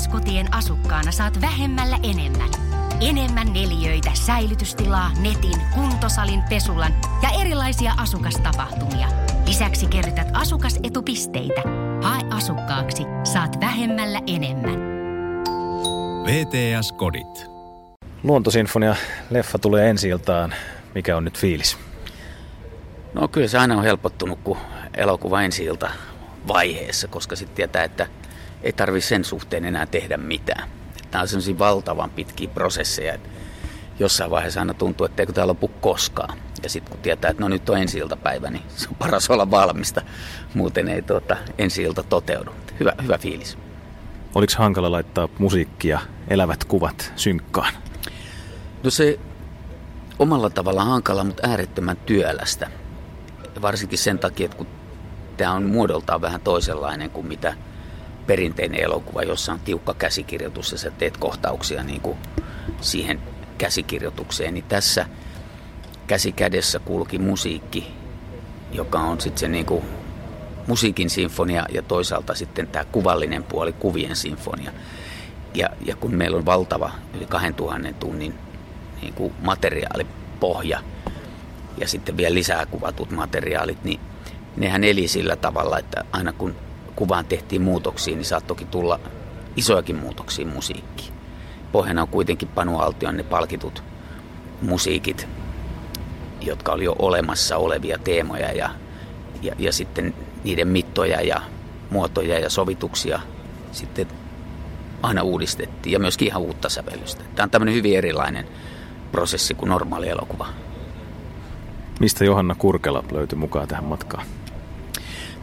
[0.00, 2.48] VTS-kotien asukkaana saat vähemmällä enemmän.
[3.00, 9.08] Enemmän neliöitä, säilytystilaa, netin, kuntosalin, pesulan ja erilaisia asukastapahtumia.
[9.46, 11.62] Lisäksi kerrytät asukasetupisteitä.
[12.02, 14.80] Hae asukkaaksi, saat vähemmällä enemmän.
[16.24, 17.50] VTS-kodit.
[18.22, 18.96] Luontosinfonia
[19.30, 20.54] leffa tulee ensi iltaan.
[20.94, 21.78] Mikä on nyt fiilis?
[23.14, 24.58] No kyllä se aina on helpottunut, kun
[24.96, 25.90] elokuva ensi ilta
[26.48, 28.06] vaiheessa, koska sitten tietää, että
[28.62, 30.68] ei tarvi sen suhteen enää tehdä mitään.
[31.12, 33.28] Nämä on sellaisia valtavan pitkiä prosesseja, että
[33.98, 36.38] jossain vaiheessa aina tuntuu, että eikö tämä lopu koskaan.
[36.62, 39.50] Ja sitten kun tietää, että no nyt on ensi iltapäivä, niin se on paras olla
[39.50, 40.02] valmista.
[40.54, 42.50] Muuten ei tuota, ensi ilta toteudu.
[42.80, 43.58] Hyvä, hyvä fiilis.
[44.34, 47.72] Oliko hankala laittaa musiikkia, elävät kuvat synkkaan?
[48.84, 49.18] No se
[50.18, 52.70] omalla tavalla hankala, mutta äärettömän työlästä.
[53.62, 54.66] Varsinkin sen takia, että kun
[55.36, 57.54] tämä on muodoltaan vähän toisenlainen kuin mitä
[58.30, 62.18] perinteinen elokuva, jossa on tiukka käsikirjoitus ja sä teet kohtauksia niin kuin
[62.80, 63.20] siihen
[63.58, 65.06] käsikirjoitukseen, niin tässä
[66.06, 67.86] käsi kädessä kulki musiikki,
[68.72, 69.84] joka on sitten se niin kuin
[70.66, 74.72] musiikin sinfonia ja toisaalta sitten tämä kuvallinen puoli, kuvien sinfonia.
[75.54, 78.34] Ja, ja kun meillä on valtava yli 2000 tunnin
[79.02, 80.80] niin kuin materiaalipohja
[81.78, 84.00] ja sitten vielä lisää kuvatut materiaalit, niin
[84.56, 86.69] nehän eli sillä tavalla, että aina kun
[87.00, 89.00] kuvaan tehtiin muutoksia, niin saattokin tulla
[89.56, 91.14] isojakin muutoksia musiikkiin.
[91.72, 93.82] Pohjana on kuitenkin Panu Altion ne palkitut
[94.62, 95.28] musiikit,
[96.40, 98.70] jotka oli jo olemassa olevia teemoja ja,
[99.42, 101.42] ja, ja sitten niiden mittoja ja
[101.90, 103.20] muotoja ja sovituksia
[103.72, 104.06] sitten
[105.02, 107.24] aina uudistettiin ja myöskin ihan uutta sävellystä.
[107.34, 108.46] Tämä on tämmöinen hyvin erilainen
[109.12, 110.46] prosessi kuin normaali elokuva.
[112.00, 114.26] Mistä Johanna Kurkela löytyi mukaan tähän matkaan?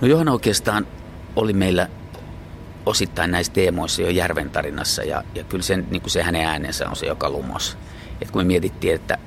[0.02, 0.88] No Johanna oikeastaan
[1.38, 1.90] oli meillä
[2.86, 6.90] osittain näissä teemoissa jo Järven tarinassa ja, ja kyllä sen, niin kuin se hänen äänensä
[6.90, 7.78] on se, joka lumos.
[8.22, 9.18] Et kun me mietittiin, että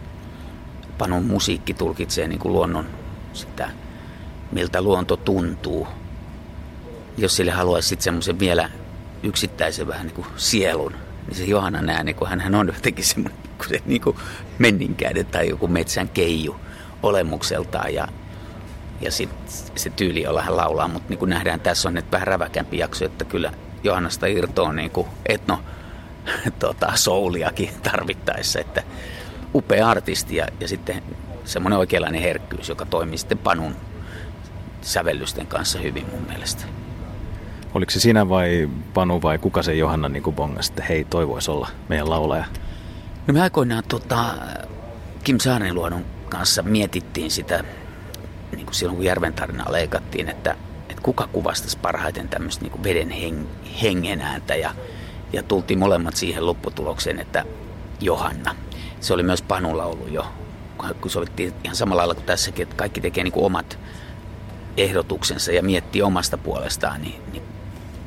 [0.98, 2.86] Panon musiikki tulkitsee niin kuin luonnon
[3.33, 3.70] sitä,
[4.52, 5.89] miltä luonto tuntuu.
[7.18, 8.70] Jos sille haluaisi sitten semmoisen vielä
[9.23, 10.92] yksittäisen vähän niin kuin sielun,
[11.27, 14.17] niin se Johannan ääni, kun hän on jotenkin semmoinen se niin kuin
[14.58, 16.57] menninkäinen tai joku metsän keiju
[17.02, 18.08] olemukseltaan ja,
[19.00, 19.30] ja sit
[19.74, 23.05] se tyyli, jolla hän laulaa, mutta niin kuin nähdään, tässä on nyt vähän räväkämpi jakso,
[23.05, 23.52] että kyllä
[23.84, 25.61] Johannasta irtoaa niin kuin etno
[26.58, 28.83] tota, souliakin tarvittaessa, että
[29.55, 31.02] upea artisti ja, ja sitten
[31.44, 33.77] semmoinen oikeanlainen herkkyys, joka toimii sitten Panun
[34.83, 36.64] sävellysten kanssa hyvin mun mielestä.
[37.74, 41.28] Oliko se sinä vai Panu vai kuka se Johanna niin kuin bongasi, että hei, toi
[41.28, 42.44] voisi olla meidän laulaja?
[43.27, 44.24] No me aikoinaan tota,
[45.24, 47.64] Kim Saarniluodon kanssa mietittiin sitä,
[48.56, 50.56] niin kuin silloin kun Järven tarinaa leikattiin, että,
[50.88, 53.46] että kuka kuvastaisi parhaiten tämmöistä niin kuin veden heng,
[53.83, 54.74] hengen ääntä ja,
[55.33, 57.44] ja tultiin molemmat siihen lopputulokseen, että
[58.00, 58.55] Johanna.
[59.00, 60.27] Se oli myös Panulla ollut jo,
[61.00, 63.78] kun sovittiin ihan samalla lailla kuin tässäkin, että kaikki tekee niin kuin omat
[64.77, 67.42] ehdotuksensa ja miettii omasta puolestaan, niin, niin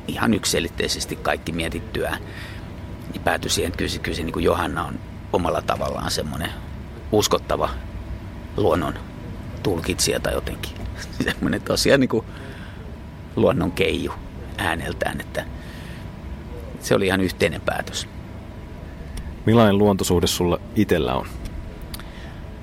[0.08, 2.22] ihan yksilitteisesti kaikki mietittyään,
[3.14, 5.00] niin päätyi siihen, että kyllä, kyllä se niin kuin Johanna on
[5.34, 6.50] omalla tavallaan semmoinen
[7.12, 7.70] uskottava
[8.58, 8.94] luonnon
[9.64, 10.72] tulkitsija tai jotenkin.
[11.32, 12.26] Semmoinen tosiaan niin kuin
[13.36, 14.14] luonnon keiju
[14.58, 15.46] ääneltään, että
[16.82, 18.08] se oli ihan yhteinen päätös.
[19.46, 21.28] Millainen luontosuhde sulla itsellä on?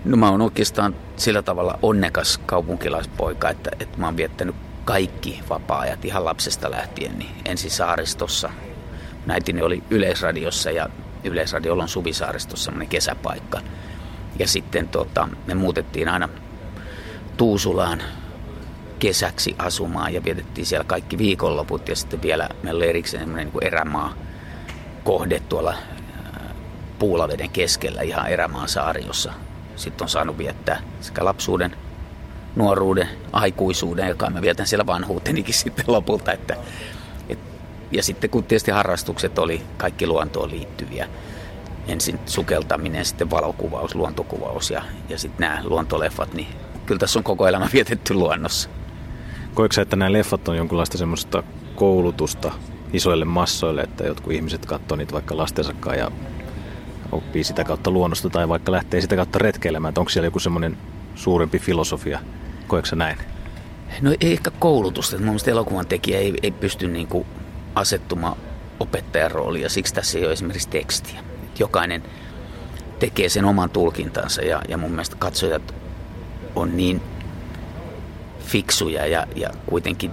[0.05, 6.05] No mä oon oikeastaan sillä tavalla onnekas kaupunkilaispoika, että, että mä oon viettänyt kaikki vapaa-ajat
[6.05, 8.51] ihan lapsesta lähtien niin ensin saaristossa.
[9.27, 10.89] Näitini oli Yleisradiossa ja
[11.25, 13.61] Yleisradiolla on Suvisaaristossa semmoinen kesäpaikka.
[14.39, 16.29] Ja sitten tota, me muutettiin aina
[17.41, 18.03] Tuusulaan
[18.99, 23.65] kesäksi asumaan ja vietettiin siellä kaikki viikonloput ja sitten vielä meillä oli erikseen semmoinen niin
[23.65, 24.15] erämaa
[25.05, 25.75] kohde tuolla
[26.99, 29.33] Puulaveden keskellä ihan erämaan saari, jossa
[29.77, 31.77] sitten on saanut viettää sekä lapsuuden,
[32.57, 36.33] nuoruuden, aikuisuuden, joka mä vietän siellä vanhuutenikin sitten lopulta.
[36.33, 36.57] Että,
[37.29, 37.39] et,
[37.93, 41.09] ja sitten kun tietysti harrastukset oli kaikki luontoon liittyviä,
[41.89, 46.49] ensin sukeltaminen, sitten valokuvaus, luontokuvaus ja, ja sitten nämä luontoleffat, niin
[46.91, 48.71] kyllä tässä on koko elämä vietetty luonnossa.
[49.55, 51.43] Koetko sä, että nämä leffat on jonkinlaista semmoista
[51.75, 52.53] koulutusta
[52.93, 56.11] isoille massoille, että jotkut ihmiset katsoo niitä vaikka lastensa ja
[57.13, 60.79] oppii sitä kautta luonnosta tai vaikka lähtee sitä kautta retkeilemään, että onko siellä joku semmoinen
[61.15, 62.21] suurempi filosofia?
[62.67, 63.19] Koetko näin?
[64.01, 65.17] No ei ehkä koulutusta.
[65.17, 67.27] Mun mielestä elokuvan tekijä ei, ei pysty niin kuin
[67.75, 68.37] asettumaan
[68.81, 71.25] opettajan rooliin ja siksi tässä ei ole esimerkiksi tekstiä.
[71.59, 72.03] Jokainen
[72.99, 75.80] tekee sen oman tulkintansa ja, ja mun mielestä katsojat
[76.57, 77.03] on niin
[78.39, 80.13] fiksuja ja, ja kuitenkin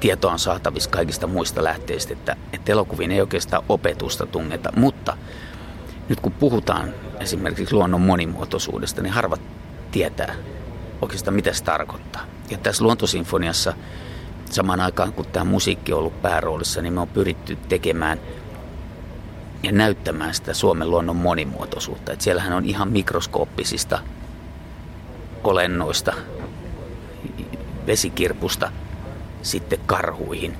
[0.00, 5.16] tietoa on saatavissa kaikista muista lähteistä, että, että elokuviin ei oikeastaan opetusta tungeta, mutta
[6.08, 9.40] nyt kun puhutaan esimerkiksi luonnon monimuotoisuudesta, niin harvat
[9.90, 10.34] tietää
[11.02, 12.22] oikeastaan mitä se tarkoittaa.
[12.50, 13.74] Ja tässä luontosinfoniassa
[14.50, 18.20] samaan aikaan kun tämä musiikki on ollut pääroolissa, niin me on pyritty tekemään
[19.62, 22.12] ja näyttämään sitä Suomen luonnon monimuotoisuutta.
[22.12, 23.98] Että siellähän on ihan mikroskooppisista
[25.44, 26.12] olennoista,
[27.86, 28.72] vesikirpusta
[29.42, 30.58] sitten karhuihin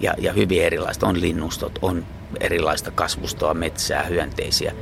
[0.00, 1.06] ja, ja hyvin erilaista.
[1.06, 2.06] On linnustot, on
[2.40, 4.74] erilaista kasvustoa, metsää, hyönteisiä.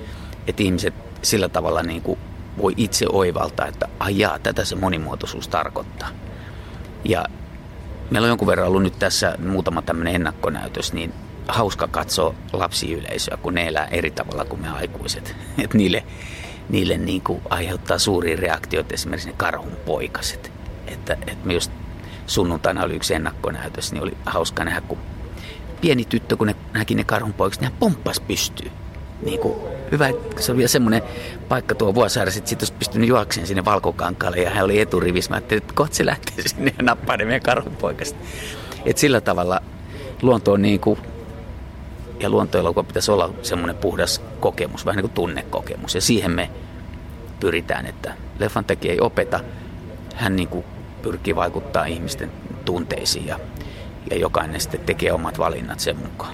[0.46, 2.18] Että ihmiset sillä tavalla niin kuin
[2.58, 6.08] voi itse oivaltaa, että ajaa, tätä se monimuotoisuus tarkoittaa.
[7.04, 7.24] Ja
[8.10, 11.14] meillä on jonkun verran ollut nyt tässä muutama tämmöinen ennakkonäytös, niin
[11.48, 15.36] hauska katsoa lapsiyleisöä, kun ne elää eri tavalla kuin me aikuiset.
[15.64, 16.04] Että niille,
[16.72, 20.52] niille niin kuin aiheuttaa suuria reaktioita esimerkiksi ne karhun poikaset.
[20.86, 21.72] Että, että me just
[22.26, 24.98] sunnuntaina oli yksi ennakkonäytös, niin oli hauska nähdä, kun
[25.80, 28.70] pieni tyttö, kun ne näki ne karhunpoikset, niin hän pomppas pystyy.
[29.22, 29.54] Niin kuin,
[29.92, 30.10] hyvä,
[30.40, 31.02] se oli vielä semmoinen
[31.48, 35.30] paikka tuo Vuosaaressa, että sitten olisi pystynyt juokseen sinne valkokankaalle ja hän oli eturivissä.
[35.30, 38.18] Mä ajattelin, että kohta se lähtee sinne ja nappaa ne meidän karhunpoikasta.
[38.84, 39.60] Et sillä tavalla
[40.22, 40.98] luonto on niin kuin,
[42.22, 45.94] ja luontoelokuva pitäisi olla semmoinen puhdas kokemus, vähän niin kuin tunnekokemus.
[45.94, 46.50] Ja siihen me
[47.40, 49.40] pyritään, että leffan tekijä ei opeta,
[50.14, 50.64] hän niin kuin
[51.02, 52.30] pyrkii vaikuttaa ihmisten
[52.64, 53.38] tunteisiin ja,
[54.10, 56.32] ja jokainen sitten tekee omat valinnat sen mukaan.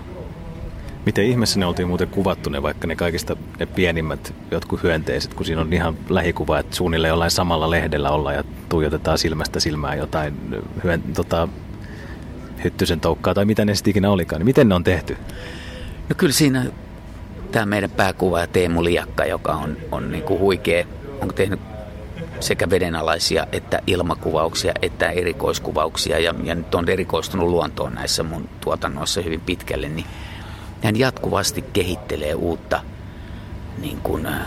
[1.06, 5.46] Miten ihmeessä ne oltiin muuten kuvattu ne, vaikka ne kaikista ne pienimmät jotkut hyönteiset, kun
[5.46, 10.34] siinä on ihan lähikuva, että suunnilleen jollain samalla lehdellä ollaan ja tuijotetaan silmästä silmään jotain
[10.84, 11.48] hyön, tota,
[12.64, 14.40] hyttysen toukkaa tai mitä ne sitten ikinä olikaan.
[14.40, 15.16] Niin miten ne on tehty?
[16.08, 16.66] No kyllä siinä
[17.52, 20.86] tämä meidän pääkuva Teemu Liakka, joka on, on niin kuin huikea,
[21.20, 21.60] on tehnyt
[22.40, 29.20] sekä vedenalaisia että ilmakuvauksia että erikoiskuvauksia ja, ja nyt on erikoistunut luontoon näissä mun tuotannoissa
[29.20, 30.06] hyvin pitkälle, niin
[30.82, 32.80] hän jatkuvasti kehittelee uutta
[33.78, 34.46] niin kuin, äh,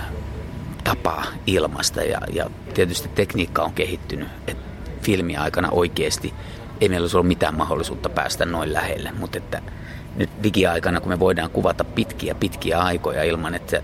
[0.83, 4.63] tapaa ilmasta ja, ja tietysti tekniikka on kehittynyt, että
[5.01, 6.33] filmi aikana oikeasti
[6.81, 9.61] ei meillä olisi ollut mitään mahdollisuutta päästä noin lähelle, mutta että
[10.15, 13.77] nyt digiaikana, kun me voidaan kuvata pitkiä pitkiä aikoja ilman, että,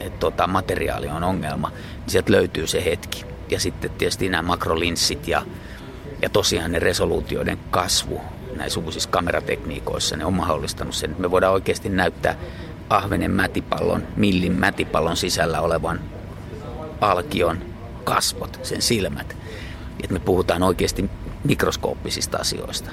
[0.00, 5.28] että, tota, materiaali on ongelma, niin sieltä löytyy se hetki ja sitten tietysti nämä makrolinssit
[5.28, 5.42] ja,
[6.22, 8.20] ja tosiaan ne resoluutioiden kasvu
[8.56, 12.36] näissä uusissa kameratekniikoissa, ne on mahdollistanut sen, että me voidaan oikeasti näyttää
[12.90, 16.00] ahvenen mätipallon, millin mätipallon sisällä olevan
[17.00, 17.58] alkion
[18.04, 19.36] kasvot, sen silmät.
[20.02, 21.10] Että me puhutaan oikeasti
[21.46, 22.90] mikroskooppisista asioista.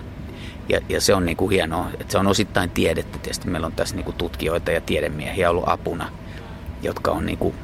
[0.69, 3.17] Ja, ja se on niin kuin hienoa, että se on osittain tiedettä.
[3.17, 6.09] Tietysti meillä on tässä niin kuin tutkijoita ja tiedemiehiä ollut apuna,
[6.81, 7.55] jotka on niin kuin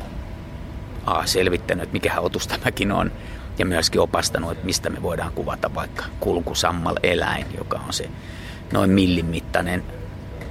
[1.05, 3.11] A, selvittänyt, että mikä otus tämäkin on,
[3.59, 8.09] ja myöskin opastanut, että mistä me voidaan kuvata vaikka kulkusammal eläin, joka on se
[8.73, 9.83] noin millimittainen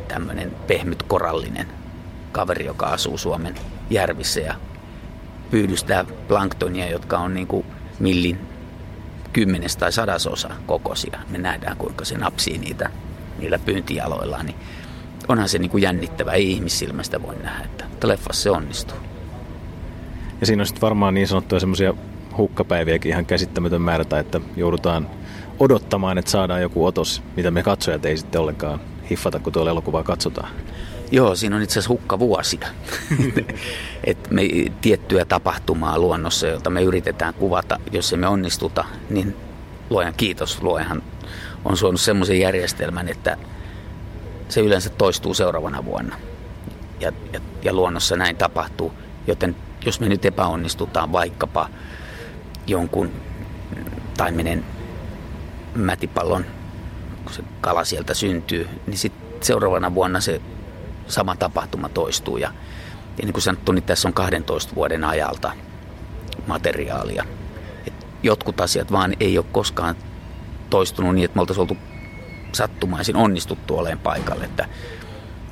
[0.09, 1.67] tämmöinen pehmyt korallinen
[2.33, 3.55] kaveri, joka asuu Suomen
[3.91, 4.55] järvissä ja
[5.51, 7.67] pyydystää planktonia, jotka on niin kuin
[7.99, 8.39] millin
[9.33, 11.19] kymmenes tai sadasosa kokoisia.
[11.29, 12.91] Me nähdään, kuinka se napsii niitä
[13.39, 14.47] niillä pyyntijaloillaan.
[14.47, 14.59] Niin
[15.29, 16.33] onhan se niin kuin jännittävä.
[16.33, 18.99] Ei ihmissilmästä voi nähdä, että leffassa se onnistuu.
[20.41, 21.95] Ja siinä on sitten varmaan niin sanottuja semmoisia
[22.37, 25.11] hukkapäiviäkin ihan käsittämätön määrä, että joudutaan
[25.59, 28.81] odottamaan, että saadaan joku otos, mitä me katsojat ei sitten ollenkaan
[29.11, 30.51] hiffata, kun tuolla elokuvaa katsotaan.
[31.11, 32.69] Joo, siinä on itse asiassa hukkavuosia.
[34.05, 34.43] Et me
[34.81, 39.37] tiettyä tapahtumaa luonnossa, jota me yritetään kuvata, jos emme onnistuta, niin
[39.91, 41.03] luojan kiitos, luojahan
[41.65, 43.37] on suonut semmoisen järjestelmän, että
[44.49, 46.17] se yleensä toistuu seuraavana vuonna.
[47.01, 48.93] Ja, ja, ja luonnossa näin tapahtuu,
[49.27, 51.69] joten jos me nyt epäonnistutaan vaikkapa
[52.67, 53.11] jonkun
[54.17, 54.65] taimenen
[55.75, 56.45] mätipallon,
[57.25, 60.41] kun se kala sieltä syntyy, niin sitten seuraavana vuonna se
[61.09, 62.37] sama tapahtuma toistuu.
[62.37, 62.53] Ja,
[63.19, 65.53] ja niin kuin sanottu, niin tässä on 12 vuoden ajalta
[66.47, 67.25] materiaalia.
[67.87, 69.95] Et jotkut asiat vaan ei ole koskaan
[70.71, 71.77] toistunut niin, että me oltaisiin oltu
[72.53, 74.45] sattumaisin onnistuttu olemaan paikalle.
[74.45, 74.69] Että,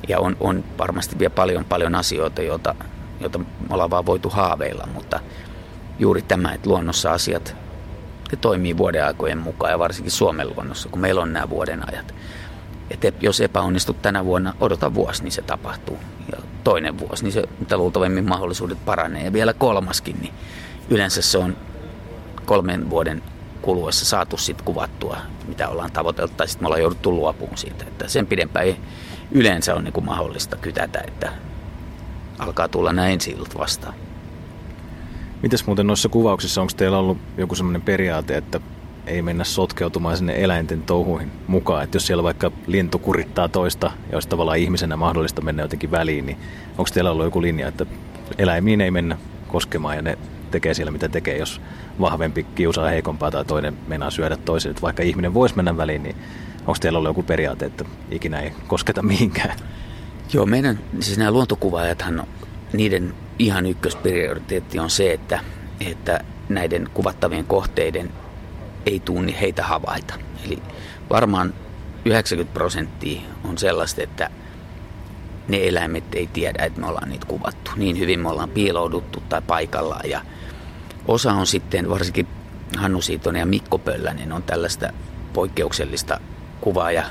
[0.07, 2.75] ja on, on varmasti vielä paljon paljon asioita, joita
[3.19, 5.19] jota me ollaan vaan voitu haaveilla, mutta
[5.99, 7.55] juuri tämä, että luonnossa asiat
[8.31, 12.15] ne toimii vuoden aikojen mukaan ja varsinkin Suomen luonnossa, kun meillä on nämä vuoden ajat.
[12.89, 15.97] Että jos epäonnistut tänä vuonna, odota vuosi, niin se tapahtuu.
[16.31, 19.23] Ja toinen vuosi, niin se mitä luultavimmin mahdollisuudet paranee.
[19.23, 20.33] Ja vielä kolmaskin, niin
[20.89, 21.57] yleensä se on
[22.45, 23.23] kolmen vuoden
[23.61, 25.17] kuluessa saatu sitten kuvattua,
[25.47, 27.85] mitä ollaan tavoiteltu, tai sitten me ollaan jouduttu luopumaan siitä.
[27.87, 28.77] Että sen pidempään ei
[29.31, 31.31] yleensä ole niin mahdollista kytätä, että
[32.39, 33.93] alkaa tulla nämä ensi vastaan.
[35.41, 38.59] Mitäs muuten noissa kuvauksissa, onko teillä ollut joku sellainen periaate, että
[39.07, 41.83] ei mennä sotkeutumaan sinne eläinten touhuihin mukaan.
[41.83, 46.25] Että jos siellä vaikka lintu kurittaa toista ja olisi tavallaan ihmisenä mahdollista mennä jotenkin väliin,
[46.25, 46.37] niin
[46.71, 47.85] onko teillä ollut joku linja, että
[48.37, 50.17] eläimiin ei mennä koskemaan ja ne
[50.51, 51.61] tekee siellä mitä tekee, jos
[51.99, 54.69] vahvempi kiusaa heikompaa tai toinen mennään syödä toisen.
[54.69, 56.15] Että vaikka ihminen voisi mennä väliin, niin
[56.59, 59.57] onko teillä ollut joku periaate, että ikinä ei kosketa mihinkään?
[60.33, 62.27] Joo, meidän, siis nämä luontokuvaajathan,
[62.73, 65.39] niiden ihan ykkösprioriteetti on se, että,
[65.79, 68.11] että näiden kuvattavien kohteiden
[68.87, 70.13] ei tunni heitä havaita.
[70.45, 70.63] Eli
[71.09, 71.53] varmaan
[72.05, 74.29] 90 prosenttia on sellaista, että
[75.47, 77.71] ne eläimet ei tiedä, että me ollaan niitä kuvattu.
[77.75, 80.09] Niin hyvin me ollaan piilouduttu tai paikallaan.
[80.09, 80.21] Ja
[81.07, 82.27] osa on sitten, varsinkin
[82.77, 84.89] Hannu Siitonen ja Mikko Pöllänen on tällaista
[85.33, 86.19] poikkeuksellista
[86.61, 87.03] kuvaa ja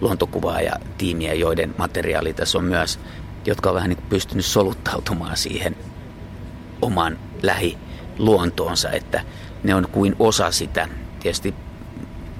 [0.00, 2.98] luontokuvaa ja tiimiä, joiden materiaali tässä on myös,
[3.46, 5.76] jotka on vähän niin kuin pystynyt soluttautumaan siihen
[6.82, 9.24] oman lähiluontoonsa, että
[9.62, 10.88] ne on kuin osa sitä.
[11.26, 11.54] Tietysti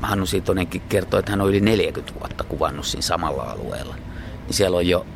[0.03, 3.95] Hannu Siitonenkin kertoo, että hän on yli 40 vuotta kuvannut siinä samalla alueella.
[4.47, 5.07] Niin siellä on jo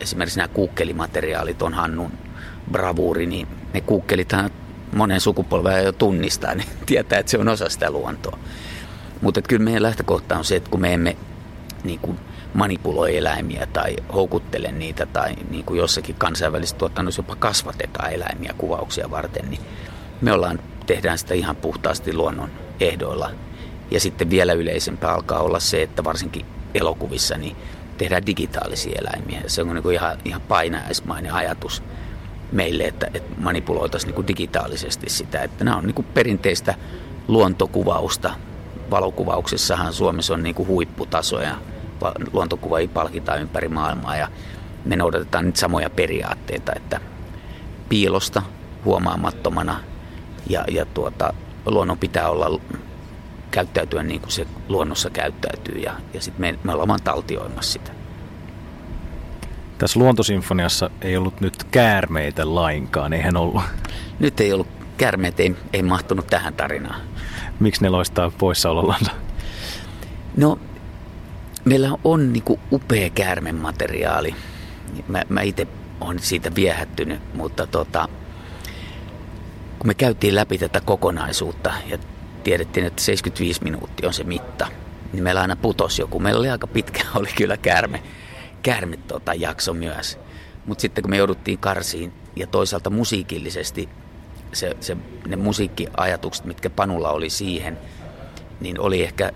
[0.00, 2.12] esimerkiksi nämä kuukkelimateriaalit on Hannun
[2.70, 4.50] bravuuri, niin ne kuukkelithan
[4.92, 8.38] monen sukupolven jo tunnistaa, niin tietää, että se on osa sitä luontoa.
[9.20, 11.16] Mutta kyllä meidän lähtökohta on se, että kun me emme
[11.84, 12.18] niin kuin
[12.54, 19.10] manipuloi eläimiä tai houkuttele niitä tai niin kuin jossakin kansainvälisessä tuotannossa jopa kasvatetaan eläimiä kuvauksia
[19.10, 19.60] varten, niin
[20.20, 22.50] me ollaan, tehdään sitä ihan puhtaasti luonnon
[22.88, 23.30] ehdoilla.
[23.90, 27.56] Ja sitten vielä yleisempää alkaa olla se, että varsinkin elokuvissa niin
[27.98, 29.42] tehdään digitaalisia eläimiä.
[29.46, 31.82] Se on niin kuin ihan, ihan painajaismainen ajatus
[32.52, 35.42] meille, että, että manipuloitaisiin niin kuin digitaalisesti sitä.
[35.42, 36.74] Että nämä on niin kuin perinteistä
[37.28, 38.34] luontokuvausta.
[38.90, 41.54] Valokuvauksessahan Suomessa on niin kuin huipputasoja.
[42.32, 44.28] Luontokuvaajia palkitaan ympäri maailmaa ja
[44.84, 47.00] me noudatetaan nyt samoja periaatteita, että
[47.88, 48.42] piilosta
[48.84, 49.80] huomaamattomana
[50.50, 51.34] ja, ja tuota,
[51.66, 52.60] luonnon pitää olla
[53.50, 57.92] käyttäytyä niin kuin se luonnossa käyttäytyy ja, ja sitten me, me ollaan vaan taltioimassa sitä.
[59.78, 63.62] Tässä luontosinfoniassa ei ollut nyt käärmeitä lainkaan, eihän ollut.
[64.18, 67.00] Nyt ei ollut, käärmeet ei, ei mahtunut tähän tarinaan.
[67.60, 69.10] Miksi ne loistaa poissaolollansa?
[70.36, 70.58] No,
[71.64, 74.34] meillä on niin kuin upea käärmemateriaali.
[75.08, 75.66] Mä, mä itse
[76.00, 78.08] olen siitä viehättynyt, mutta tota,
[79.82, 81.98] kun me käytiin läpi tätä kokonaisuutta ja
[82.44, 84.66] tiedettiin, että 75 minuuttia on se mitta,
[85.12, 86.18] niin meillä aina putosi joku.
[86.18, 88.02] Meillä oli aika pitkä, oli kyllä käärme,
[88.62, 90.18] käärme tota, jakso myös.
[90.66, 93.88] Mutta sitten kun me jouduttiin karsiin ja toisaalta musiikillisesti
[94.52, 94.96] se, se,
[95.26, 97.78] ne musiikkiajatukset, mitkä Panulla oli siihen,
[98.60, 99.32] niin oli ehkä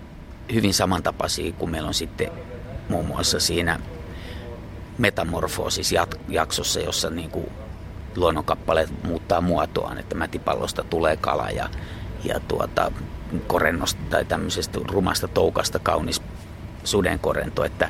[0.53, 2.31] hyvin samantapaisia kuin meillä on sitten
[2.89, 3.81] muun muassa siinä
[4.99, 5.95] metamorfoosis
[6.29, 7.47] jaksossa, jossa niin kuin
[8.17, 11.69] luonnonkappaleet muuttaa muotoaan, että mätipallosta tulee kala ja
[12.25, 12.93] ja tuota,
[13.47, 16.23] korennosta tai tämmöisestä rumasta toukasta kaunis
[16.85, 17.89] sudenkorento, että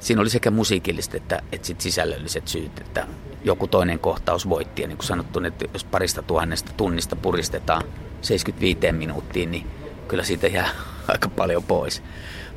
[0.00, 3.06] siinä oli sekä musiikilliset että, että sit sisällölliset syyt, että
[3.44, 4.82] joku toinen kohtaus voitti.
[4.82, 7.82] Ja niin kuin sanottu, että jos parista tuhannesta tunnista puristetaan
[8.22, 9.66] 75 minuuttiin, niin
[10.08, 10.68] kyllä siitä jää
[11.08, 12.02] aika paljon pois.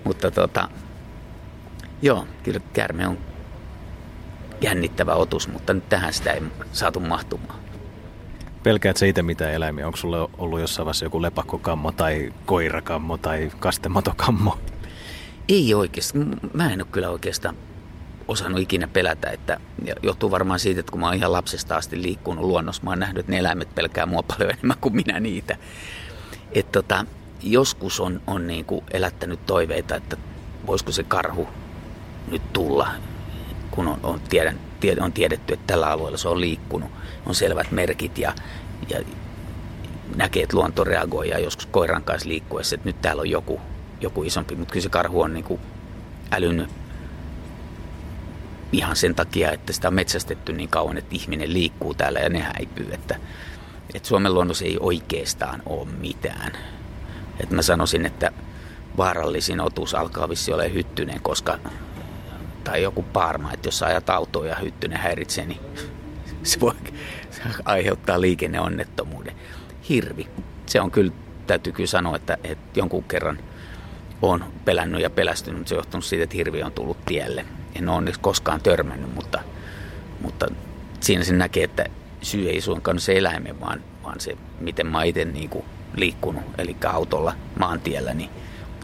[0.04, 0.70] Mutta tota,
[2.02, 3.18] joo, kyllä kärme on
[4.64, 6.42] jännittävä otus, mutta nyt tähän sitä ei
[6.72, 7.60] saatu mahtumaan.
[8.64, 9.86] Pelkäät se itse mitä eläimiä?
[9.86, 14.58] Onko sulle ollut jossain vaiheessa joku lepakkokammo tai koirakammo tai kastematokammo?
[15.50, 16.20] Ei oikeasti.
[16.54, 17.56] Mä en ole kyllä oikeastaan
[18.28, 19.60] osannut ikinä pelätä, että
[20.04, 23.20] johtuu varmaan siitä, että kun mä oon ihan lapsesta asti liikkunut luonnossa, mä oon nähnyt,
[23.20, 25.58] että ne eläimet pelkää mua paljon enemmän kuin minä niitä.
[26.52, 27.06] Et tota,
[27.42, 30.18] joskus on, on niin kuin elättänyt toiveita, että
[30.68, 31.48] voisiko se karhu
[32.32, 32.88] nyt tulla,
[33.76, 36.92] kun on, on, tiedän, tied, on tiedetty, että tällä alueella se on liikkunut
[37.26, 38.34] on selvät merkit ja,
[38.90, 39.00] ja
[40.16, 43.62] näkee, että luonto reagoi ja joskus koiran kanssa liikkuessa, että nyt täällä on joku,
[44.02, 45.60] joku isompi, mutta kyllä se karhu on niin kuin
[48.72, 52.40] ihan sen takia, että sitä on metsästetty niin kauan, että ihminen liikkuu täällä ja ne
[52.40, 53.16] häipyy, että,
[53.94, 56.52] että Suomen luonnossa ei oikeastaan ole mitään.
[57.40, 58.32] Että mä sanoisin, että
[58.98, 61.60] vaarallisin otus alkaa vissi ole hyttynen, koska
[62.64, 65.60] tai joku parma, että jos ajat autoa ja hyttynen häiritsee, niin
[66.44, 66.74] se voi
[67.66, 69.36] aiheuttaa liikenneonnettomuuden.
[69.90, 70.28] Hirvi.
[70.66, 71.12] Se on kyllä,
[71.48, 73.40] täytyy kyllä sanoa, että, että jonkun kerran
[74.22, 75.68] on pelännyt ja pelästynyt.
[75.68, 77.46] Se on johtunut siitä, että hirvi on tullut tielle.
[77.76, 79.40] En ole onneksi koskaan törmännyt, mutta,
[80.22, 80.48] mutta
[81.00, 81.86] siinä se näkee, että
[82.22, 85.66] syy ei suinkaan se eläimen, vaan, vaan se, miten mä itse niin kuin
[85.96, 88.30] liikkunut, eli autolla maantiellä, niin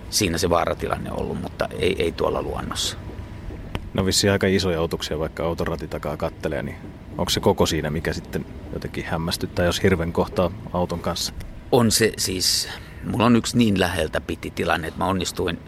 [0.09, 2.97] siinä se vaaratilanne on ollut, mutta ei, ei tuolla luonnossa.
[3.93, 6.75] No vissi aika isoja otuksia, vaikka autorati takaa kattelee, niin
[7.17, 11.33] onko se koko siinä, mikä sitten jotenkin hämmästyttää, jos hirven kohtaa auton kanssa?
[11.71, 12.69] On se siis,
[13.11, 15.59] mulla on yksi niin läheltä piti tilanne, että mä onnistuin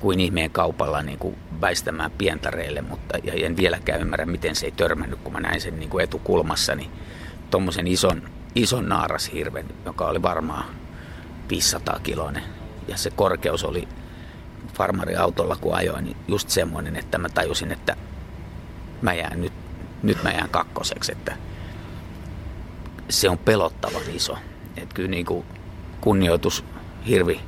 [0.00, 4.72] kuin ihmeen kaupalla niin kuin väistämään pientareille, mutta ja en vieläkään ymmärrä, miten se ei
[4.72, 6.90] törmännyt, kun mä näin sen niin kuin etukulmassa, niin
[7.50, 8.22] tuommoisen ison,
[8.54, 10.64] ison naarashirven, joka oli varmaan
[11.50, 12.42] 500 kiloinen.
[12.88, 13.88] Ja se korkeus oli
[14.74, 17.96] farmariautolla, kun ajoin, niin just semmoinen, että mä tajusin, että
[19.02, 19.52] mä jään nyt,
[20.02, 21.36] nyt mä jään kakkoseksi, että
[23.08, 24.38] se on pelottavan iso.
[24.76, 25.44] Että kyllä niin kuin
[26.00, 26.64] kunnioitus
[27.06, 27.40] hirvi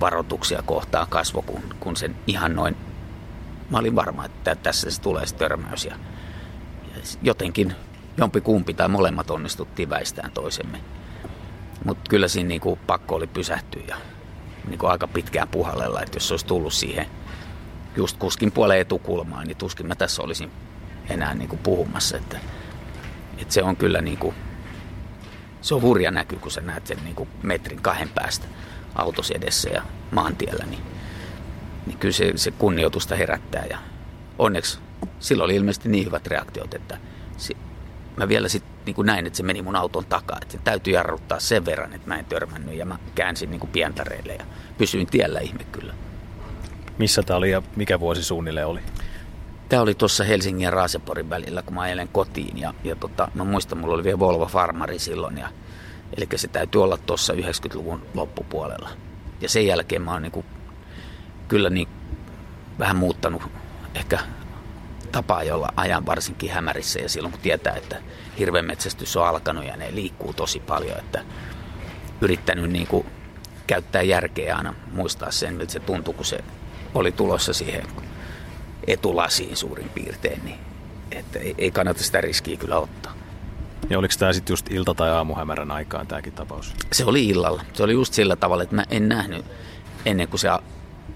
[0.00, 2.76] varoituksia kohtaa kasvo, kun, kun sen ihan noin,
[3.70, 5.84] mä olin varma, että tässä se tulee se törmäys.
[5.84, 5.96] Ja,
[6.94, 7.74] ja jotenkin
[8.16, 10.80] jompi kumpi tai molemmat onnistuttiin väistään toisemme.
[11.84, 13.96] Mutta kyllä siinä niinku pakko oli pysähtyä ja
[14.68, 17.06] niinku aika pitkään puhallella, että jos se olisi tullut siihen
[17.96, 20.50] just kuskin puoleen etukulmaan, niin tuskin mä tässä olisin
[21.08, 22.16] enää niinku puhumassa.
[22.16, 22.38] Että,
[23.38, 24.34] että se on kyllä niinku,
[25.60, 28.46] se on hurja näky, kun sä näet sen niinku metrin kahden päästä
[28.94, 30.82] autos edessä ja maantiellä, niin,
[31.86, 33.64] niin kyllä se, se kunnioitusta herättää.
[33.70, 33.78] Ja
[34.38, 34.78] onneksi
[35.18, 36.98] silloin oli ilmeisesti niin hyvät reaktiot, että
[37.36, 37.56] si,
[38.16, 40.38] mä vielä sitten niin näin, että se meni mun auton takaa.
[40.42, 44.34] Että täytyy jarruttaa sen verran, että mä en törmännyt ja mä käänsin niin kuin pientareille
[44.34, 44.44] ja
[44.78, 45.94] pysyin tiellä ihme kyllä.
[46.98, 48.80] Missä tämä oli ja mikä vuosi suunnilleen oli?
[49.68, 52.58] Tämä oli tuossa Helsingin ja Raaseporin välillä, kun mä ajelen kotiin.
[52.58, 55.38] Ja, ja tota, mä muistan, mulla oli vielä Volvo Farmari silloin.
[55.38, 55.48] Ja,
[56.16, 58.90] eli se täytyy olla tuossa 90-luvun loppupuolella.
[59.40, 60.46] Ja sen jälkeen mä oon niin kuin,
[61.48, 61.88] kyllä niin
[62.78, 63.42] vähän muuttanut
[63.94, 64.18] ehkä
[65.14, 67.96] tapaa, jolla ajan varsinkin hämärissä ja silloin kun tietää, että
[68.38, 71.24] hirvemetsästys on alkanut ja ne liikkuu tosi paljon, että
[72.20, 73.06] yrittänyt niin kuin
[73.66, 76.44] käyttää järkeä aina muistaa sen, miltä se tuntui, kun se
[76.94, 77.86] oli tulossa siihen
[78.86, 80.58] etulasiin suurin piirtein, niin
[81.10, 83.14] että ei, ei kannata sitä riskiä kyllä ottaa.
[83.90, 86.74] Ja oliko tämä sitten just ilta- tai aamuhämärän aikaan tämäkin tapaus?
[86.92, 87.64] Se oli illalla.
[87.72, 89.44] Se oli just sillä tavalla, että mä en nähnyt
[90.06, 90.48] ennen kuin se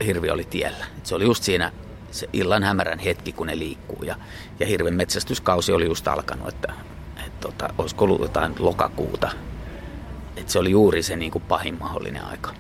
[0.07, 0.87] hirvi oli tiellä.
[1.03, 1.73] Se oli just siinä
[2.11, 4.03] se illan hämärän hetki, kun ne liikkuu.
[4.03, 4.17] Ja,
[4.61, 6.73] ja hirven metsästyskausi oli just alkanut, että,
[7.17, 9.31] että tota, olisiko ollut jotain lokakuuta.
[10.37, 12.51] Että se oli juuri se niin kuin pahin mahdollinen aika.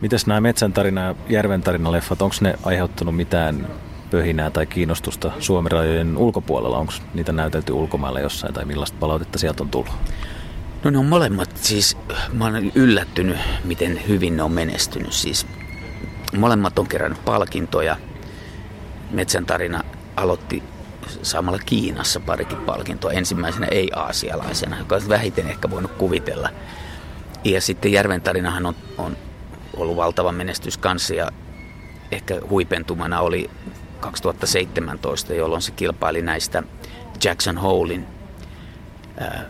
[0.00, 3.66] Mitäs nämä Metsän tarina ja Järven tarina leffat, onko ne aiheuttanut mitään
[4.10, 6.78] pöhinää tai kiinnostusta Suomen rajojen ulkopuolella?
[6.78, 9.92] Onko niitä näytelty ulkomailla jossain tai millaista palautetta sieltä on tullut?
[10.84, 11.96] No ne on molemmat, siis
[12.32, 15.12] mä oon yllättynyt, miten hyvin ne on menestynyt.
[15.12, 15.46] Siis
[16.36, 17.96] molemmat on kerännyt palkintoja.
[19.10, 19.84] Metsän tarina
[20.16, 20.62] aloitti
[21.22, 23.12] saamalla Kiinassa parikin palkintoa.
[23.12, 26.48] Ensimmäisenä ei-aasialaisena, joka on vähiten ehkä voinut kuvitella.
[27.44, 29.16] Ja sitten Järven tarinahan on, on
[29.76, 31.30] ollut valtava menestys kanssa ja
[32.12, 33.50] ehkä huipentumana oli
[34.00, 36.62] 2017, jolloin se kilpaili näistä
[37.24, 38.06] Jackson Holein
[39.22, 39.44] äh,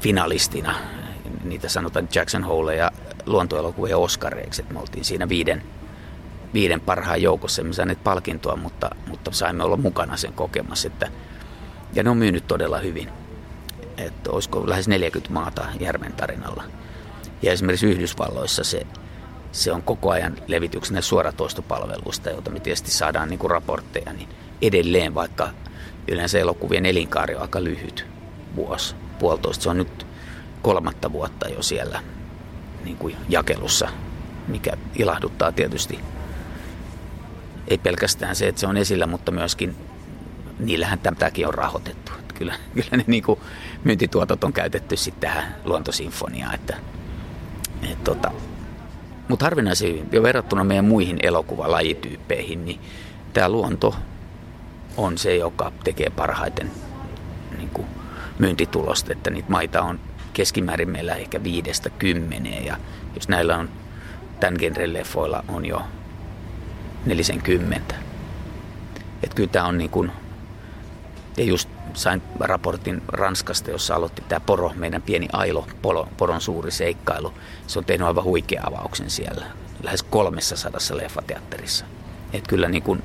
[0.00, 0.74] finalistina.
[1.44, 2.90] Niitä sanotaan Jackson Hole ja
[3.26, 5.62] luontoelokuvien Oscareiksi, että me oltiin siinä viiden,
[6.54, 7.64] viiden parhaan joukossa.
[7.64, 10.88] Me saaneet palkintoa, mutta, mutta saimme olla mukana sen kokemassa.
[10.88, 11.08] Että,
[11.92, 13.08] ja ne on myynyt todella hyvin.
[13.96, 16.64] Että olisiko lähes 40 maata Järven tarinalla.
[17.42, 18.86] Ja esimerkiksi Yhdysvalloissa se
[19.52, 24.28] se on koko ajan levityksenä suoratoistopalveluista, joita me tietysti saadaan niin kuin raportteja, niin
[24.62, 25.48] edelleen vaikka
[26.08, 28.06] yleensä elokuvien elinkaari on aika lyhyt
[28.56, 29.62] vuosi, puolitoista.
[29.62, 30.06] Se on nyt
[30.62, 32.02] kolmatta vuotta jo siellä
[32.84, 33.88] niin kuin jakelussa,
[34.48, 35.98] mikä ilahduttaa tietysti.
[37.68, 39.76] Ei pelkästään se, että se on esillä, mutta myöskin
[40.58, 42.12] niillähän tämäkin on rahoitettu.
[42.18, 43.40] Että kyllä, kyllä ne niin kuin
[43.84, 46.76] myyntituotot on käytetty sitten tähän luontosinfoniaan, että,
[47.82, 48.30] että tota,
[49.28, 52.80] mutta harvinaisen hyvin, jo verrattuna meidän muihin elokuvalajityyppeihin, niin
[53.32, 53.94] tämä luonto
[54.96, 56.70] on se, joka tekee parhaiten
[57.58, 57.86] niin kuin
[58.38, 60.00] myyntitulosta, että niitä maita on
[60.32, 62.76] keskimäärin meillä ehkä viidestä kymmeneen ja
[63.14, 63.68] jos näillä on
[64.40, 65.82] tämän genren leffoilla on jo
[67.44, 67.94] kymmentä.
[69.22, 70.12] Että kyllä tämä on niin kuin,
[71.36, 75.66] ja just sain raportin Ranskasta, jossa aloitti tämä poro, meidän pieni Ailo,
[76.16, 77.34] poron suuri seikkailu.
[77.66, 79.46] Se on tehnyt aivan huikea avauksen siellä,
[79.82, 81.84] lähes 300 leffateatterissa.
[82.32, 83.02] Et kyllä niin kuin,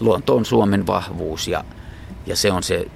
[0.00, 1.64] luonto on Suomen vahvuus ja,
[2.26, 2.86] ja se on se,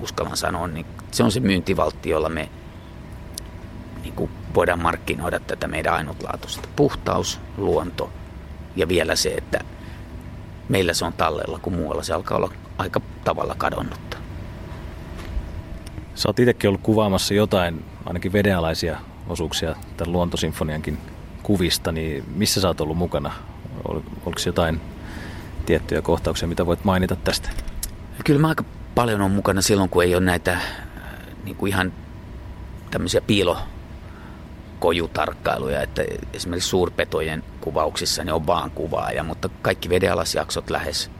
[0.00, 2.48] uskallan sanoa, niin se on se myyntivaltti, jolla me
[4.02, 6.68] niin kuin voidaan markkinoida tätä meidän ainutlaatuista.
[6.76, 8.10] Puhtaus, luonto
[8.76, 9.58] ja vielä se, että
[10.68, 14.16] meillä se on tallella, kun muualla se alkaa olla aika tavalla kadonnutta.
[16.14, 20.98] Sä oot itsekin ollut kuvaamassa jotain, ainakin vedenalaisia osuuksia tämän luontosinfoniankin
[21.42, 23.32] kuvista, niin missä sä oot ollut mukana?
[23.88, 24.80] Ol, oliko jotain
[25.66, 27.50] tiettyjä kohtauksia, mitä voit mainita tästä?
[28.24, 30.62] Kyllä mä aika paljon on mukana silloin, kun ei ole näitä äh,
[31.44, 31.92] niin kuin ihan
[32.90, 33.58] tämmöisiä piilo,
[34.78, 41.10] kojutarkkailuja, että esimerkiksi suurpetojen kuvauksissa ne on vaan kuvaaja, mutta kaikki vedealasjaksot lähes.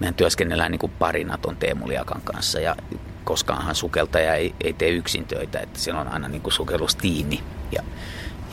[0.00, 2.76] Mehän työskennellään niin kuin parina ton Teemu Liakan kanssa ja
[3.24, 7.42] koskaanhan sukeltaja ei, ei tee yksin töitä, että siellä on aina niin kuin sukellustiimi.
[7.72, 7.82] Ja,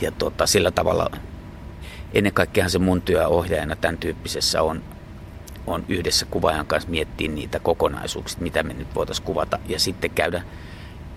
[0.00, 1.10] ja tota, sillä tavalla
[2.12, 4.82] ennen kaikkea se mun työ ohjaajana tämän tyyppisessä on,
[5.66, 10.42] on yhdessä kuvaajan kanssa miettiä niitä kokonaisuuksia, mitä me nyt voitaisiin kuvata ja sitten käydä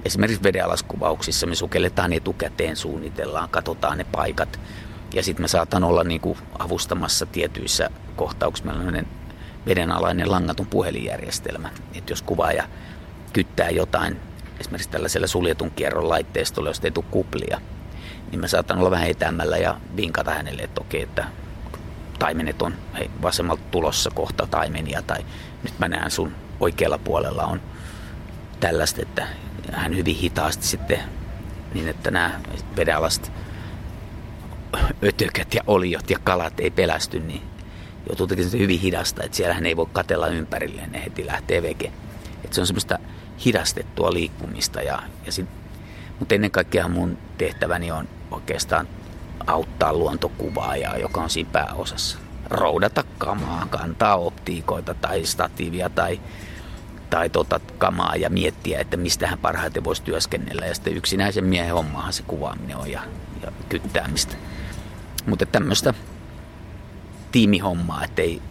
[0.06, 4.60] esimerkiksi vedenalaskuvauksissa me sukelletaan etukäteen, suunnitellaan, katsotaan ne paikat
[5.14, 8.74] ja sitten me saatan olla niin kuin avustamassa tietyissä kohtauksissa.
[8.74, 9.08] Meillä on
[9.66, 12.64] vedenalainen langaton puhelinjärjestelmä, että jos kuvaaja
[13.34, 14.20] kyttää jotain
[14.60, 17.62] esimerkiksi tällaisella suljetun kierron laitteistolla, jos ei tule kuplia,
[18.32, 21.26] niin mä saatan olla vähän etäämällä ja vinkata hänelle, että okei, että
[22.20, 25.26] taimenet on hei, vasemmalta tulossa kohta taimenia tai
[25.64, 27.62] nyt mä näen sun oikealla puolella on
[28.60, 29.28] tällaista, että
[29.72, 31.00] hän hyvin hitaasti sitten
[31.74, 32.42] niin, että nämä
[32.76, 33.32] vedenalast
[35.04, 37.42] ötökät ja oliot ja kalat ei pelästy, niin
[38.10, 41.92] joutuu tekemään hyvin hidasta, että siellä hän ei voi katella ympärilleen, ne heti lähtee veke.
[42.44, 43.00] Että se on semmoista
[43.46, 44.82] hidastettua liikkumista.
[44.82, 45.46] Ja, ja sit,
[46.20, 48.88] mutta ennen kaikkea mun tehtäväni on oikeastaan
[49.48, 52.18] auttaa luontokuvaajaa, joka on siinä pääosassa.
[52.50, 56.20] Roudata kamaa, kantaa optiikoita tai statiivia tai,
[57.10, 60.66] tai tota kamaa ja miettiä, että mistä hän parhaiten voisi työskennellä.
[60.66, 63.02] Ja sitten yksinäisen miehen hommahan se kuvaaminen on ja,
[63.42, 64.36] ja kyttäämistä.
[65.28, 65.94] Mutta tämmöistä
[67.32, 68.42] tiimihommaa, että ei,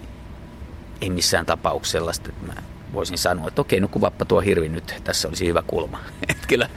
[1.00, 5.00] ei missään tapauksessa sellaista, että mä voisin sanoa, että okei, no kuvappa tuo hirvi nyt,
[5.04, 5.98] tässä olisi hyvä kulma.
[6.28, 6.68] Että kyllä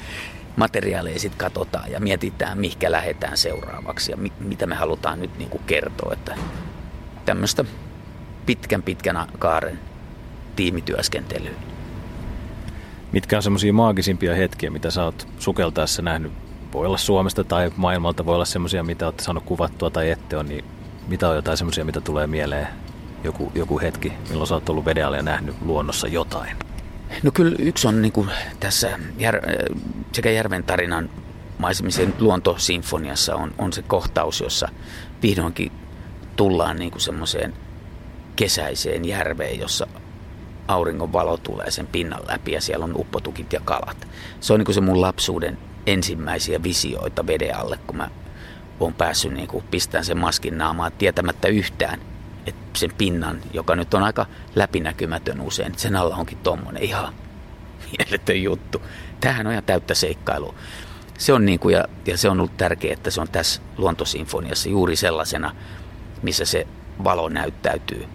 [0.56, 5.50] materiaaleja sitten katsotaan ja mietitään, mihinkä lähdetään seuraavaksi ja mi- mitä me halutaan nyt niin
[5.50, 6.14] kuin kertoa.
[6.14, 6.36] Että
[7.26, 7.66] tämmöistä
[8.46, 9.80] pitkän pitkän kaaren
[10.56, 11.52] tiimityöskentelyä.
[13.12, 16.45] Mitkä on semmoisia maagisimpia hetkiä, mitä sä oot sukeltaessa nähnyt?
[16.76, 20.46] Voi olla Suomesta tai maailmalta, voi olla semmoisia, mitä oot saanut kuvattua tai ette on,
[20.46, 20.66] niin
[21.08, 22.68] mitä on jotain semmoisia, mitä tulee mieleen
[23.24, 26.58] joku, joku hetki, milloin sä oot ollut vedealla ja nähnyt luonnossa jotain?
[27.24, 29.42] No kyllä yksi on niin kuin tässä jär,
[30.12, 31.10] sekä Järven tarinan
[31.58, 34.70] maisemisen luontosinfoniassa on, on se kohtaus, jossa
[35.22, 35.72] vihdoinkin
[36.36, 37.54] tullaan niin kuin semmoiseen
[38.36, 39.88] kesäiseen järveen, jossa
[40.68, 44.08] auringon valo tulee sen pinnan läpi ja siellä on uppotukit ja kalat.
[44.40, 48.10] Se on niin kuin se mun lapsuuden ensimmäisiä visioita veden alle, kun mä
[48.80, 52.02] oon päässyt niin kuin pistämään sen maskin naamaan tietämättä yhtään,
[52.46, 57.14] että sen pinnan, joka nyt on aika läpinäkymätön usein, sen alla onkin tommonen ihan
[57.98, 58.82] mieletön juttu.
[59.20, 60.56] Tämähän on ihan täyttä seikkailua.
[61.18, 64.70] Se on niin kuin, ja, ja se on ollut tärkeää, että se on tässä luontosinfoniassa
[64.70, 65.56] juuri sellaisena,
[66.22, 66.68] missä se
[67.04, 68.06] valo näyttäytyy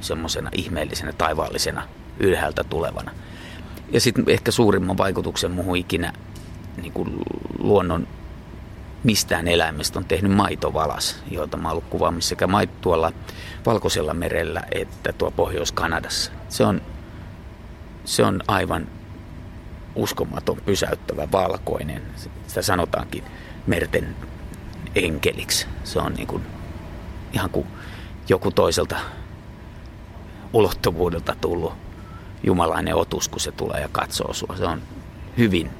[0.00, 1.88] semmoisena ihmeellisenä, taivaallisena,
[2.20, 3.10] ylhäältä tulevana.
[3.92, 6.12] Ja sitten ehkä suurimman vaikutuksen muuhun ikinä
[6.76, 7.18] niin kuin
[7.58, 8.08] luonnon
[9.04, 12.48] mistään eläimestä on tehnyt maitovalas, joita mä oon ollut kuvaamassa sekä
[12.80, 13.12] tuolla
[13.66, 16.32] Valkoisella merellä että tuo Pohjois-Kanadassa.
[16.48, 16.82] Se on,
[18.04, 18.86] se on aivan
[19.94, 22.02] uskomaton, pysäyttävä, valkoinen.
[22.46, 23.24] Sitä sanotaankin
[23.66, 24.16] merten
[24.94, 25.66] enkeliksi.
[25.84, 26.42] Se on niin kuin,
[27.32, 27.66] ihan kuin
[28.28, 28.96] joku toiselta
[30.52, 31.72] ulottuvuudelta tullut
[32.42, 34.56] jumalainen otus, kun se tulee ja katsoo sua.
[34.56, 34.82] Se on
[35.38, 35.70] hyvin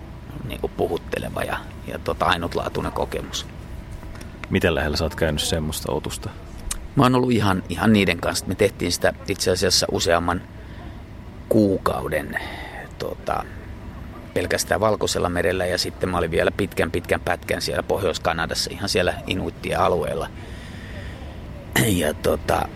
[0.44, 3.46] niin kuin puhutteleva ja, ja tota, ainutlaatuinen kokemus.
[4.50, 6.30] Miten lähellä sä oot käynyt semmoista otusta?
[6.96, 8.46] Mä oon ollut ihan, ihan niiden kanssa.
[8.46, 10.42] Me tehtiin sitä itse asiassa useamman
[11.48, 12.38] kuukauden
[12.98, 13.44] tota,
[14.34, 19.14] pelkästään Valkoisella merellä ja sitten mä olin vielä pitkän pitkän pätkän siellä Pohjois-Kanadassa, ihan siellä
[19.26, 20.28] Inuittien alueella.
[21.86, 22.68] Ja tota,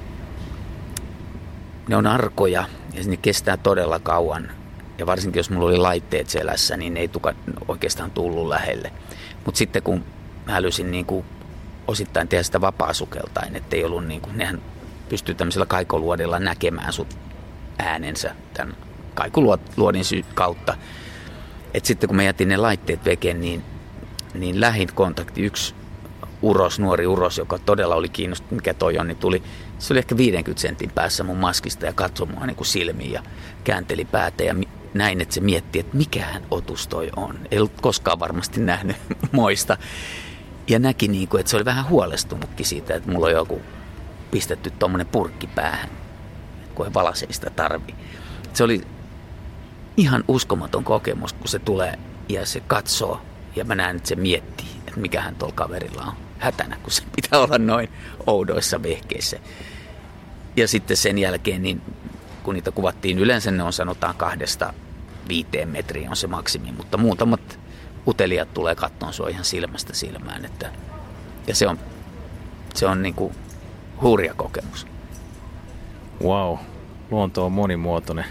[1.89, 4.51] ne on arkoja ja ne kestää todella kauan.
[5.01, 7.35] Ja varsinkin jos mulla oli laitteet selässä, niin ei tuka
[7.69, 8.93] oikeastaan tullut lähelle.
[9.45, 10.05] Mutta sitten kun
[10.47, 11.25] mä älysin niin kuin
[11.87, 14.63] osittain tehdä sitä vapaasukeltain, ei ollut niin kuin, nehän
[15.09, 17.17] pystyy tämmöisellä kaikoluodilla näkemään sut
[17.79, 18.77] äänensä tämän
[19.15, 20.77] kaikuluodin kautta.
[21.75, 23.63] Et sitten kun mä jätin ne laitteet veken, niin,
[24.35, 25.75] niin lähin kontakti, yksi
[26.43, 29.43] uros, nuori uros, joka todella oli kiinnostunut, mikä toi on, niin tuli,
[29.79, 33.23] se oli ehkä 50 sentin päässä mun maskista ja katsoi mua niin kuin silmiin ja
[33.65, 34.55] käänteli päätä ja
[34.95, 37.39] näin, että se mietti, että mikähän otus toi on.
[37.51, 38.97] Ei ollut koskaan varmasti nähnyt
[39.33, 39.77] moista.
[40.69, 43.63] Ja näki, niin kuin, että se oli vähän huolestunutkin siitä, että mulla on joku
[44.31, 45.91] pistetty tuommoinen purkki päähän,
[46.75, 47.95] kun ei valaseista tarvi.
[48.53, 48.83] Se oli
[49.97, 51.99] ihan uskomaton kokemus, kun se tulee
[52.29, 53.21] ja se katsoo
[53.57, 57.41] ja mä näen, että se miettii, että mikähän tuolla kaverilla on hätänä, kun se pitää
[57.41, 57.89] olla noin
[58.27, 59.37] oudoissa vehkeissä.
[60.57, 61.83] Ja sitten sen jälkeen, niin
[62.41, 64.75] kun niitä kuvattiin, yleensä ne on sanotaan kahdesta
[65.29, 67.59] viiteen metriä on se maksimi, mutta muutamat
[68.07, 70.45] utelijat tulee kattoon sua ihan silmästä silmään.
[70.45, 70.73] Että,
[71.47, 71.79] ja se on,
[72.75, 73.35] se on niin kuin
[74.03, 74.87] hurja kokemus.
[76.25, 76.59] Wow,
[77.11, 78.25] luonto on monimuotoinen.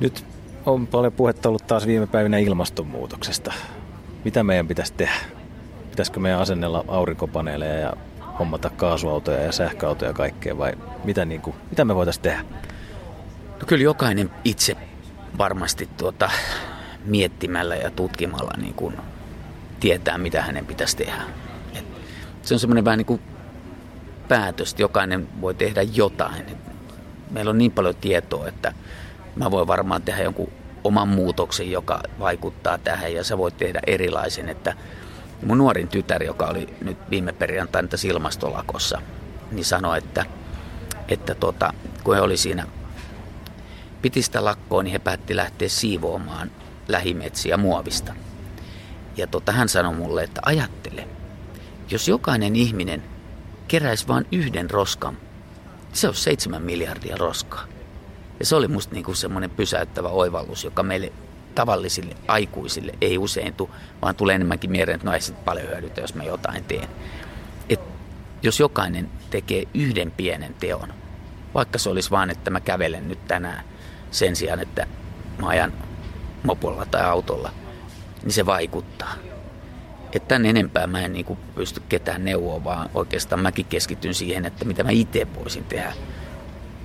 [0.00, 0.24] Nyt
[0.66, 3.52] on paljon puhetta ollut taas viime päivinä ilmastonmuutoksesta.
[4.24, 5.14] Mitä meidän pitäisi tehdä?
[5.90, 7.92] Pitäisikö meidän asennella aurinkopaneeleja ja
[8.38, 10.72] hommata kaasuautoja ja sähköautoja ja kaikkea vai
[11.04, 12.44] mitä, niin kuin, mitä me voitaisiin tehdä?
[13.62, 14.76] No kyllä jokainen itse
[15.38, 16.30] varmasti tuota,
[17.04, 18.96] miettimällä ja tutkimalla niin kuin
[19.80, 21.22] tietää, mitä hänen pitäisi tehdä.
[21.74, 21.84] Et
[22.42, 23.20] se on semmoinen vähän niin kuin
[24.28, 26.42] päätös, että jokainen voi tehdä jotain.
[26.48, 26.56] Et
[27.30, 28.74] meillä on niin paljon tietoa, että
[29.36, 30.52] mä voin varmaan tehdä jonkun
[30.84, 34.74] oman muutoksen, joka vaikuttaa tähän ja sä voit tehdä erilaisen, että
[35.46, 39.02] mun nuorin tytär, joka oli nyt viime perjantaina tässä ilmastolakossa,
[39.52, 40.26] niin sanoi, että,
[41.08, 42.66] että tota, kun he oli siinä
[44.02, 46.50] piti sitä lakkoa, niin he päätti lähteä siivoamaan
[46.88, 48.14] lähimetsiä muovista.
[49.16, 51.08] Ja tota, hän sanoi mulle, että ajattele,
[51.90, 53.02] jos jokainen ihminen
[53.68, 55.16] keräisi vain yhden roskan,
[55.92, 57.64] se on seitsemän miljardia roskaa.
[58.40, 61.12] Ja se oli musta niinku semmoinen pysäyttävä oivallus, joka meille
[61.54, 63.68] tavallisille aikuisille ei usein tule,
[64.02, 66.88] vaan tulee enemmänkin mieleen, että no ei sit paljon hyödytä, jos mä jotain teen.
[67.68, 67.80] Et
[68.42, 70.94] jos jokainen tekee yhden pienen teon,
[71.54, 73.64] vaikka se olisi vain, että mä kävelen nyt tänään
[74.12, 74.86] sen sijaan, että
[75.38, 75.72] mä ajan
[76.42, 77.50] mopolla tai autolla,
[78.22, 79.14] niin se vaikuttaa.
[80.12, 84.64] Että tämän enempää mä en niin pysty ketään neuvoa, vaan oikeastaan mäkin keskityn siihen, että
[84.64, 85.92] mitä mä itse voisin tehdä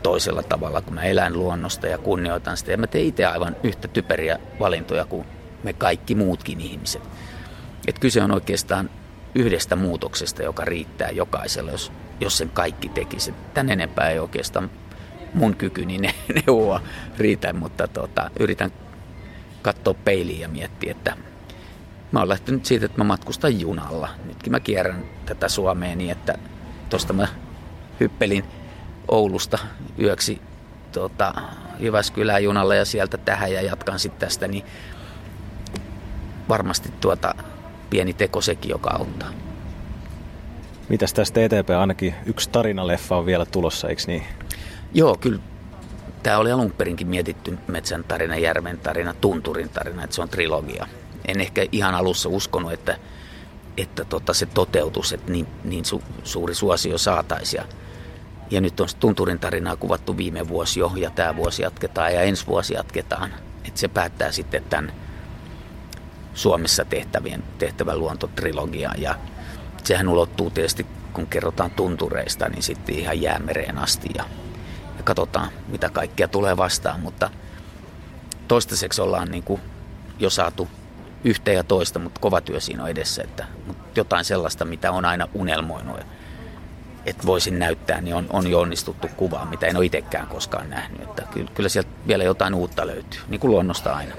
[0.04, 2.72] toisella tavalla, kun mä elän luonnosta ja kunnioitan sitä.
[2.72, 5.28] Ja mä teen itse aivan yhtä typeriä valintoja kuin
[5.63, 7.02] me kaikki muutkin ihmiset.
[7.88, 8.90] Että kyse on oikeastaan
[9.36, 13.34] yhdestä muutoksesta, joka riittää jokaiselle, jos, jos sen kaikki tekisi.
[13.54, 14.70] Tän enempää ei oikeastaan
[15.34, 16.13] mun kykyni ne,
[16.48, 16.82] neuvoa
[17.18, 18.72] riitä, mutta tota, yritän
[19.62, 21.18] katsoa peiliin ja miettiä, että
[22.12, 24.10] mä oon lähtenyt siitä, että mä matkustan junalla.
[24.26, 26.38] Nytkin mä kierrän tätä Suomea niin, että
[26.90, 27.28] tuosta mä
[28.00, 28.44] hyppelin
[29.08, 29.58] Oulusta
[30.00, 30.42] yöksi
[30.92, 31.34] tota,
[31.80, 34.63] Jyväskylään junalla ja sieltä tähän ja jatkan sitten tästä, niin
[36.50, 37.36] varmasti tuota
[37.90, 39.30] pieni teko sekin, joka auttaa.
[40.90, 41.80] Mitäs tästä eteenpäin?
[41.80, 44.24] Ainakin yksi tarinaleffa on vielä tulossa, eikö niin?
[44.93, 45.39] Joo, kyllä.
[46.23, 50.88] Tämä oli alun perinkin mietitty metsän tarina, järven tarina, tunturin tarina, että se on trilogia.
[51.28, 52.97] En ehkä ihan alussa uskonut, että,
[53.78, 57.63] että tota, se toteutus, että niin, niin su, suuri suosio saataisiin.
[58.52, 62.47] Ja nyt on tunturin tarinaa kuvattu viime vuosi jo, ja tämä vuosi jatketaan, ja ensi
[62.47, 63.34] vuosi jatketaan.
[63.65, 64.91] Että se päättää sitten tämän
[66.34, 69.02] Suomessa tehtävien, tehtävän luontotrilogian.
[69.02, 69.15] Ja
[69.84, 74.10] sehän ulottuu tietysti, kun kerrotaan tuntureista, niin sitten ihan jäämereen asti.
[74.15, 74.47] Ja, ja
[75.08, 77.00] katsotaan, mitä kaikkea tulee vastaan.
[77.00, 77.30] Mutta
[78.48, 79.62] toistaiseksi ollaan niin kuin
[80.20, 80.67] jo saatu
[81.24, 83.24] yhtä ja toista, mutta kova työ siinä on edessä.
[83.24, 86.00] Että, mutta jotain sellaista, mitä on aina unelmoinut
[87.08, 91.02] että voisin näyttää, niin on, on jo onnistuttu kuvaa, mitä en ole itsekään koskaan nähnyt.
[91.02, 94.15] Että kyllä, kyllä sieltä vielä jotain uutta löytyy, niin kuin luonnosta aina.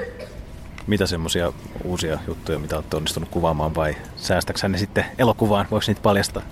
[0.87, 1.53] Mitä semmoisia
[1.85, 5.67] uusia juttuja, mitä olette onnistunut kuvaamaan vai säästäksä ne sitten elokuvaan?
[5.71, 6.43] Voiko niitä paljastaa?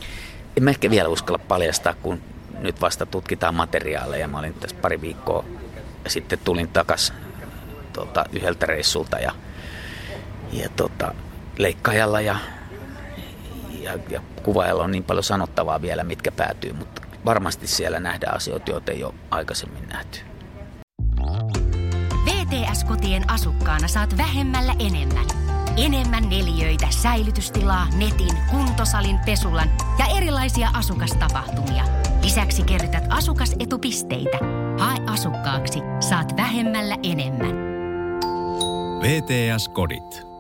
[0.56, 2.20] En mä ehkä vielä uskalla paljastaa, kun
[2.58, 4.28] nyt vasta tutkitaan materiaaleja.
[4.28, 5.44] Mä olin tässä pari viikkoa
[6.04, 7.12] ja sitten tulin takas
[7.92, 9.32] tuota, yhdeltä reissulta ja,
[10.52, 11.14] ja tota,
[11.58, 12.36] leikkaajalla ja
[13.86, 18.70] ja, ja kuvaajalla on niin paljon sanottavaa vielä, mitkä päätyy, mutta varmasti siellä nähdään asioita,
[18.70, 20.18] joita ei ole aikaisemmin nähty.
[22.24, 25.26] VTS-kotien asukkaana saat vähemmällä enemmän.
[25.76, 31.84] Enemmän neliöitä, säilytystilaa, netin, kuntosalin, pesulan ja erilaisia asukastapahtumia.
[32.26, 34.38] Lisäksi kerrytät asukasetupisteitä.
[34.78, 37.56] Hae asukkaaksi, saat vähemmällä enemmän.
[39.02, 40.35] VTS-kodit.